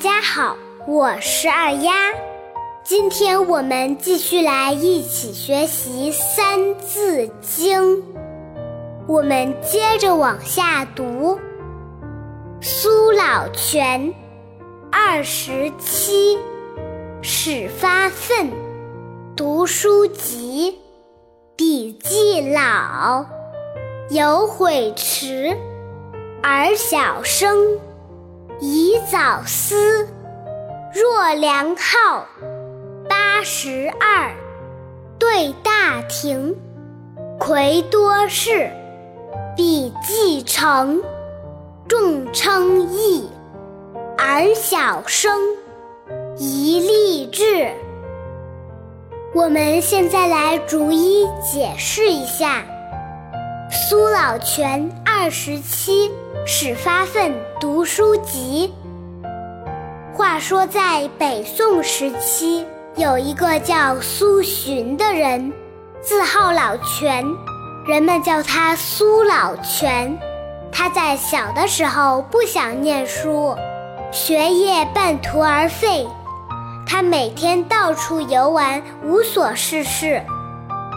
[0.00, 1.92] 家好，我是二丫。
[2.82, 7.98] 今天我们继续来一起学习《三字经》，
[9.06, 11.38] 我们接着往下读。
[12.62, 14.14] 苏老泉，
[14.90, 16.38] 二十七，
[17.20, 18.50] 始发愤，
[19.36, 20.78] 读书籍，
[21.56, 23.26] 笔记老，
[24.08, 25.54] 有悔迟，
[26.42, 27.78] 而小生。
[28.60, 30.06] 宜早思，
[30.92, 32.26] 若良好，
[33.08, 34.34] 八十二，
[35.18, 36.54] 对大庭，
[37.38, 38.70] 魁多士，
[39.56, 41.00] 比继承，
[41.88, 43.30] 众称义，
[44.18, 45.40] 而小生，
[46.36, 47.70] 宜立志。
[49.32, 52.62] 我们现在来逐一解释一下。
[53.70, 56.12] 苏老泉二十七。
[56.46, 58.72] 始发愤读书籍。
[60.14, 62.64] 话说，在北宋时期，
[62.96, 65.52] 有一个叫苏洵的人，
[66.00, 67.24] 字号老泉，
[67.86, 70.18] 人们叫他苏老泉。
[70.72, 73.54] 他在小的时候不想念书，
[74.10, 76.06] 学业半途而废。
[76.86, 80.22] 他每天到处游玩，无所事事。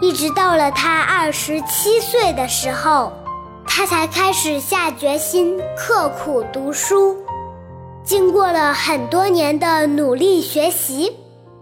[0.00, 3.12] 一直到了他二十七岁的时候。
[3.78, 7.14] 他才开始下决心刻苦读书，
[8.02, 11.14] 经过了很多年的努力学习，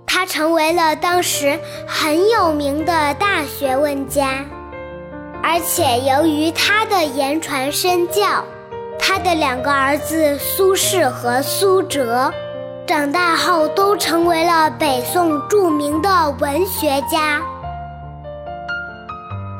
[0.06, 4.44] 他成为了当时很有名的大学问家。
[5.42, 8.44] 而且由于他的言传身教，
[8.96, 12.32] 他的两个儿子苏轼和苏辙，
[12.86, 17.42] 长大后都成为了北宋著名的文学家。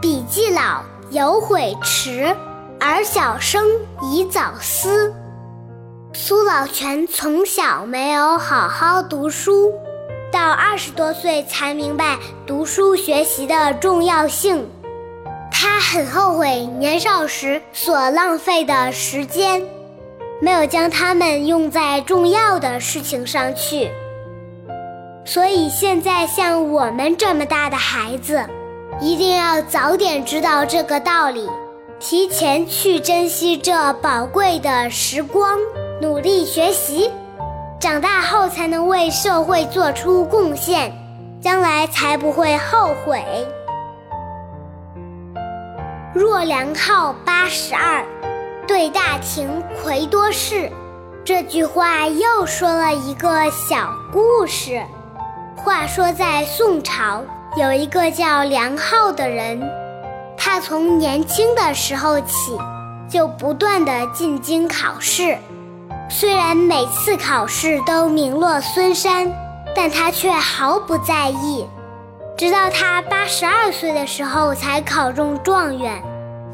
[0.01, 0.94] 笔记老。
[1.15, 2.35] 有悔迟，
[2.81, 3.65] 而小生
[4.03, 5.15] 宜早思。
[6.13, 9.73] 苏老泉从小没有好好读书，
[10.33, 14.69] 到二十多岁才明白读书学习的重要性。
[15.53, 19.63] 他很后悔年少时所浪费的时间，
[20.41, 23.89] 没有将他们用在重要的事情上去。
[25.25, 28.45] 所以现在像我们这么大的孩子。
[29.01, 31.49] 一定要早点知道这个道理，
[31.99, 35.59] 提前去珍惜这宝贵的时光，
[36.01, 37.11] 努力学习，
[37.81, 40.93] 长大后才能为社会做出贡献，
[41.41, 43.23] 将来才不会后悔。
[46.15, 48.05] 若良好八十二，
[48.67, 50.71] 对大庭魁多士。
[51.25, 54.81] 这句话又说了一个小故事。
[55.57, 57.23] 话说在宋朝。
[57.57, 59.63] 有一个叫梁浩的人，
[60.37, 62.59] 他从年轻的时候起
[63.09, 65.39] 就不断的进京考试，
[66.11, 69.33] 虽然每次考试都名落孙山，
[69.73, 71.65] 但他却毫不在意。
[72.37, 76.03] 直到他八十二岁的时候才考中状元，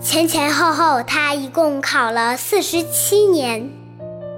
[0.03, 3.71] 前前后后他一共考了四十七年，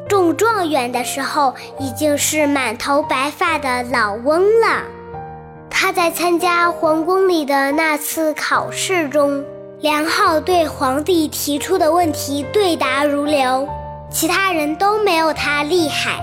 [0.09, 4.84] 中状元的时候已经是满头白发的老翁了。
[5.82, 9.44] 他在参加皇宫里的那次考试中，
[9.81, 13.69] 梁浩对皇帝提出的问题对答如流，
[14.09, 16.21] 其他人都没有他厉害。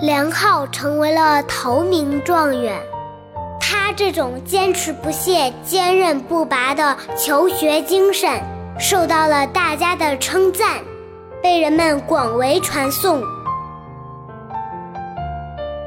[0.00, 2.76] 梁浩成为了头名状元。
[3.60, 8.42] 他这种坚持不懈、坚韧不拔的求学精神，
[8.76, 10.82] 受到了大家的称赞，
[11.40, 13.22] 被人们广为传颂。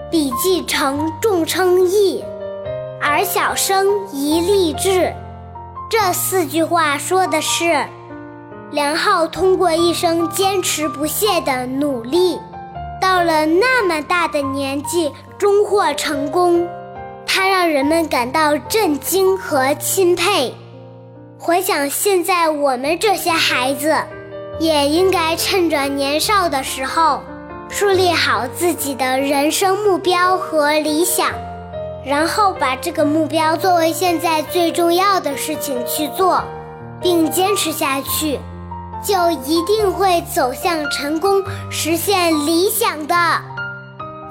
[0.10, 2.24] 笔记成众称义。
[3.02, 5.14] 而小生宜立志，
[5.90, 7.86] 这四句话说的是，
[8.72, 12.40] 梁浩通过一生坚持不懈的努力，
[13.02, 16.68] 到了那么大的年纪终获成功，
[17.26, 20.54] 他让人们感到震惊和钦佩。
[21.40, 23.96] 回想现在我们这些孩子，
[24.60, 27.22] 也应该趁着年少的时候，
[27.70, 31.30] 树立好自己的人生目标和理想。
[32.06, 36.42] 然后把这个目标作为现在最重要的事情去做，
[37.02, 38.40] 并坚持下去，
[39.04, 43.16] 就一定会走向成功，实现理想的。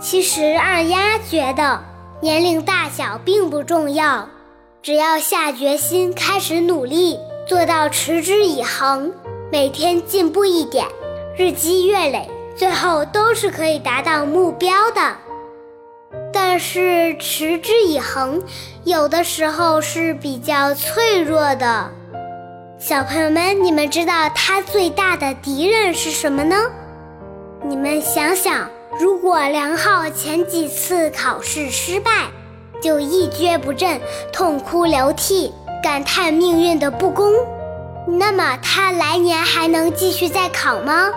[0.01, 1.81] 其实二丫觉得
[2.21, 4.29] 年龄大小并不重要，
[4.83, 9.13] 只要下决心，开始努力，做到持之以恒，
[9.53, 10.87] 每天进步一点，
[11.37, 15.17] 日积月累，最后都是可以达到目标的。
[16.59, 18.43] 是持之以恒，
[18.85, 21.91] 有的时候是比较脆弱的。
[22.79, 26.57] 小朋友们，你们知道他最大的敌人是什么呢？
[27.67, 28.69] 你们想想，
[29.01, 32.11] 如果梁浩前几次考试失败，
[32.83, 34.01] 就一蹶不振，
[34.33, 37.33] 痛哭流涕，感叹命运的不公，
[38.07, 41.11] 那么他来年还能继续再考吗？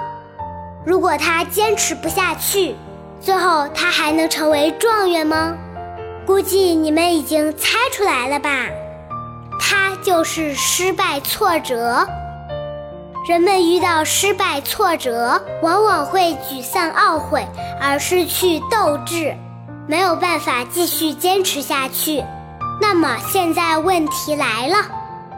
[0.86, 2.74] 如果他坚持不下去，
[3.20, 5.56] 最后他还能成为状元吗？
[6.26, 8.66] 估计你们已经猜出来了吧？
[9.60, 12.08] 他就是失败挫折。
[13.28, 17.46] 人们遇到失败挫折，往往会沮丧懊悔，
[17.82, 19.36] 而失去斗志，
[19.86, 22.24] 没有办法继续坚持下去。
[22.82, 24.78] 那么现在问题来了：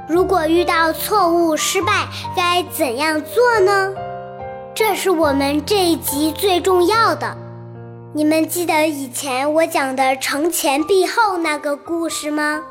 [0.07, 3.89] 如果遇到错误失败，该怎样做呢？
[4.73, 7.35] 这是我们这一集最重要的。
[8.13, 12.61] 你们记得以前我讲的“承前避后”那个故事吗？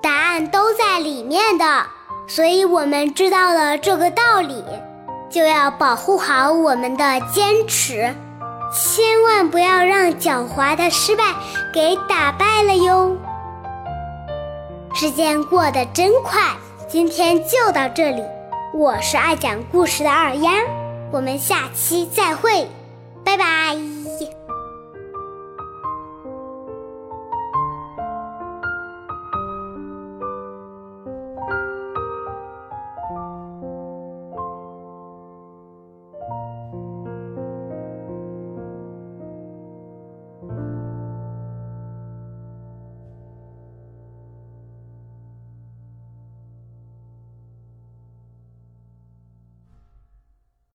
[0.00, 1.84] 答案都在里面的。
[2.28, 4.62] 所以，我们知道了这个道理，
[5.28, 8.14] 就要保护好我们的坚持，
[8.72, 11.34] 千万不要让狡猾的失败
[11.74, 13.16] 给打败了哟。
[14.94, 16.40] 时间过得真快，
[16.88, 18.22] 今天就到这里。
[18.72, 20.52] 我是爱讲故事的二丫，
[21.10, 22.68] 我们下期再会，
[23.24, 23.76] 拜拜。